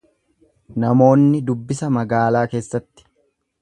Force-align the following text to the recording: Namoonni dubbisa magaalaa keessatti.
Namoonni 0.85 1.43
dubbisa 1.51 1.93
magaalaa 2.01 2.45
keessatti. 2.55 3.11